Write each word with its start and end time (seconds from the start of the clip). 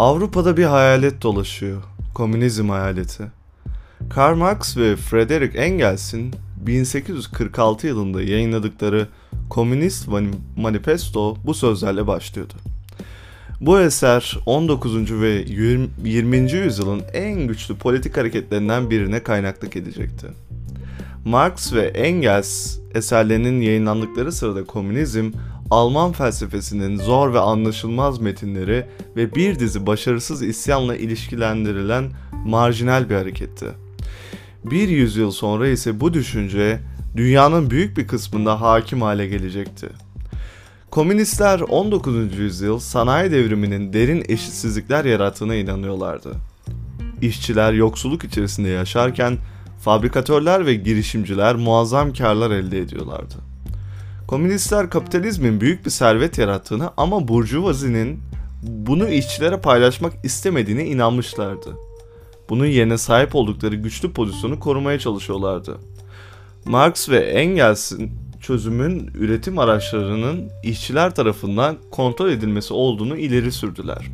Avrupa'da 0.00 0.56
bir 0.56 0.64
hayalet 0.64 1.22
dolaşıyor. 1.22 1.82
Komünizm 2.14 2.68
hayaleti. 2.68 3.24
Karl 4.10 4.36
Marx 4.36 4.76
ve 4.76 4.96
Friedrich 4.96 5.56
Engels'in 5.56 6.34
1846 6.66 7.86
yılında 7.86 8.22
yayınladıkları 8.22 9.08
Komünist 9.50 10.08
Manifesto 10.56 11.36
bu 11.44 11.54
sözlerle 11.54 12.06
başlıyordu. 12.06 12.54
Bu 13.60 13.80
eser 13.80 14.38
19. 14.46 15.20
ve 15.20 15.44
20. 16.04 16.52
yüzyılın 16.52 17.02
en 17.12 17.46
güçlü 17.46 17.76
politik 17.76 18.16
hareketlerinden 18.16 18.90
birine 18.90 19.22
kaynaklık 19.22 19.76
edecekti. 19.76 20.26
Marx 21.24 21.72
ve 21.72 21.82
Engels 21.82 22.78
eserlerinin 22.94 23.60
yayınlandıkları 23.60 24.32
sırada 24.32 24.64
komünizm, 24.64 25.32
Alman 25.70 26.12
felsefesinin 26.12 26.96
zor 26.96 27.34
ve 27.34 27.38
anlaşılmaz 27.40 28.20
metinleri 28.20 28.86
ve 29.16 29.34
bir 29.34 29.58
dizi 29.58 29.86
başarısız 29.86 30.42
isyanla 30.42 30.96
ilişkilendirilen 30.96 32.10
marjinal 32.46 33.10
bir 33.10 33.14
hareketti. 33.14 33.66
Bir 34.64 34.88
yüzyıl 34.88 35.30
sonra 35.30 35.68
ise 35.68 36.00
bu 36.00 36.14
düşünce 36.14 36.80
dünyanın 37.16 37.70
büyük 37.70 37.96
bir 37.96 38.06
kısmında 38.06 38.60
hakim 38.60 39.02
hale 39.02 39.26
gelecekti. 39.26 39.88
Komünistler 40.90 41.60
19. 41.60 42.38
yüzyıl 42.38 42.78
sanayi 42.78 43.30
devriminin 43.30 43.92
derin 43.92 44.24
eşitsizlikler 44.28 45.04
yarattığına 45.04 45.54
inanıyorlardı. 45.54 46.32
İşçiler 47.22 47.72
yoksulluk 47.72 48.24
içerisinde 48.24 48.68
yaşarken 48.68 49.38
fabrikatörler 49.80 50.66
ve 50.66 50.74
girişimciler 50.74 51.54
muazzam 51.54 52.12
karlar 52.12 52.50
elde 52.50 52.78
ediyorlardı. 52.78 53.49
Komünistler 54.30 54.90
kapitalizmin 54.90 55.60
büyük 55.60 55.86
bir 55.86 55.90
servet 55.90 56.38
yarattığını 56.38 56.90
ama 56.96 57.28
burjuvazinin 57.28 58.20
bunu 58.62 59.08
işçilere 59.08 59.56
paylaşmak 59.56 60.12
istemediğine 60.24 60.86
inanmışlardı. 60.86 61.76
Bunun 62.48 62.66
yerine 62.66 62.98
sahip 62.98 63.34
oldukları 63.34 63.74
güçlü 63.74 64.12
pozisyonu 64.12 64.60
korumaya 64.60 64.98
çalışıyorlardı. 64.98 65.78
Marx 66.64 67.08
ve 67.08 67.18
Engels'in 67.18 68.12
çözümün 68.40 69.10
üretim 69.14 69.58
araçlarının 69.58 70.50
işçiler 70.62 71.14
tarafından 71.14 71.76
kontrol 71.90 72.30
edilmesi 72.30 72.74
olduğunu 72.74 73.16
ileri 73.16 73.52
sürdüler. 73.52 74.06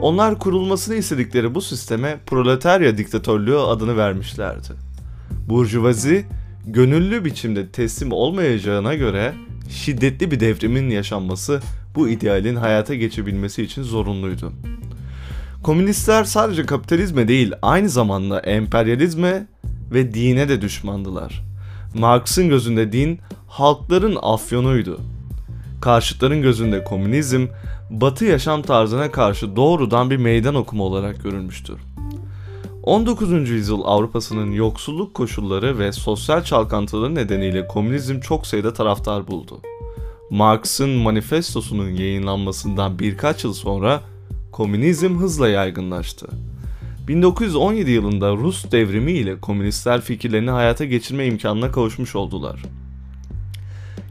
Onlar 0.00 0.38
kurulmasını 0.38 0.94
istedikleri 0.94 1.54
bu 1.54 1.60
sisteme 1.60 2.20
proletarya 2.26 2.98
diktatörlüğü 2.98 3.58
adını 3.58 3.96
vermişlerdi. 3.96 4.68
Burjuvazi 5.48 6.26
gönüllü 6.72 7.24
biçimde 7.24 7.68
teslim 7.68 8.12
olmayacağına 8.12 8.94
göre 8.94 9.34
şiddetli 9.70 10.30
bir 10.30 10.40
devrimin 10.40 10.90
yaşanması 10.90 11.60
bu 11.94 12.08
idealin 12.08 12.56
hayata 12.56 12.94
geçebilmesi 12.94 13.62
için 13.62 13.82
zorunluydu. 13.82 14.52
Komünistler 15.62 16.24
sadece 16.24 16.66
kapitalizme 16.66 17.28
değil 17.28 17.52
aynı 17.62 17.88
zamanda 17.88 18.40
emperyalizme 18.40 19.46
ve 19.92 20.14
dine 20.14 20.48
de 20.48 20.62
düşmandılar. 20.62 21.42
Marx'ın 21.94 22.48
gözünde 22.48 22.92
din 22.92 23.18
halkların 23.48 24.18
afyonuydu. 24.22 25.00
Karşıtların 25.80 26.42
gözünde 26.42 26.84
komünizm 26.84 27.46
batı 27.90 28.24
yaşam 28.24 28.62
tarzına 28.62 29.10
karşı 29.10 29.56
doğrudan 29.56 30.10
bir 30.10 30.16
meydan 30.16 30.54
okuma 30.54 30.84
olarak 30.84 31.22
görülmüştür. 31.22 31.76
19. 32.88 33.50
yüzyıl 33.50 33.80
Avrupa'sının 33.84 34.52
yoksulluk 34.52 35.14
koşulları 35.14 35.78
ve 35.78 35.92
sosyal 35.92 36.44
çalkantıları 36.44 37.14
nedeniyle 37.14 37.66
komünizm 37.66 38.20
çok 38.20 38.46
sayıda 38.46 38.72
taraftar 38.72 39.26
buldu. 39.26 39.60
Marx'ın 40.30 40.90
manifestosunun 40.90 41.90
yayınlanmasından 41.90 42.98
birkaç 42.98 43.44
yıl 43.44 43.52
sonra 43.52 44.00
komünizm 44.52 45.18
hızla 45.18 45.48
yaygınlaştı. 45.48 46.28
1917 47.08 47.90
yılında 47.90 48.32
Rus 48.32 48.72
devrimi 48.72 49.12
ile 49.12 49.40
komünistler 49.40 50.00
fikirlerini 50.00 50.50
hayata 50.50 50.84
geçirme 50.84 51.26
imkanına 51.26 51.72
kavuşmuş 51.72 52.16
oldular. 52.16 52.62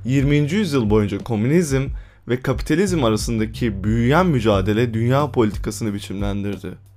20. 0.05 0.35
yüzyıl 0.35 0.89
boyunca 0.89 1.17
komünizm 1.17 1.87
ve 2.27 2.41
kapitalizm 2.41 3.03
arasındaki 3.03 3.83
büyüyen 3.83 4.27
mücadele 4.27 4.93
dünya 4.93 5.31
politikasını 5.31 5.93
biçimlendirdi. 5.93 6.87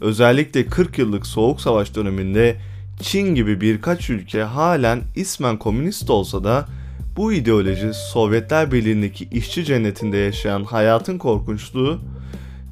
Özellikle 0.00 0.66
40 0.66 0.98
yıllık 0.98 1.26
Soğuk 1.26 1.60
Savaş 1.60 1.94
döneminde 1.94 2.56
Çin 3.00 3.34
gibi 3.34 3.60
birkaç 3.60 4.10
ülke 4.10 4.42
halen 4.42 5.02
ismen 5.16 5.58
komünist 5.58 6.10
olsa 6.10 6.44
da 6.44 6.68
bu 7.16 7.32
ideoloji 7.32 7.90
Sovyetler 8.12 8.72
Birliği'ndeki 8.72 9.28
işçi 9.32 9.64
cennetinde 9.64 10.16
yaşayan 10.16 10.64
hayatın 10.64 11.18
korkunçluğu 11.18 12.00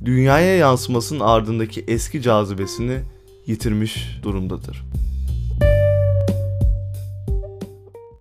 dünyaya 0.05 0.57
yansımasının 0.57 1.21
ardındaki 1.21 1.85
eski 1.89 2.23
cazibesini 2.23 2.99
yitirmiş 3.47 4.19
durumdadır. 4.23 4.83